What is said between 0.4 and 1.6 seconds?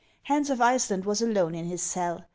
of Iceland was alone